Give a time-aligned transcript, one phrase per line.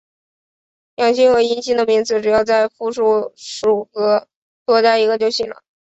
[0.95, 4.27] 阳性和阴性的名词只要在复数属格
[4.65, 5.61] 多加一个就行了。